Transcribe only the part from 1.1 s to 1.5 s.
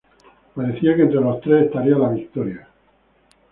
los